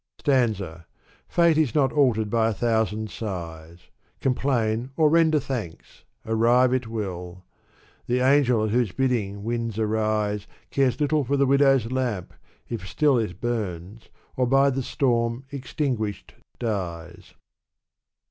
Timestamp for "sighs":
3.11-3.91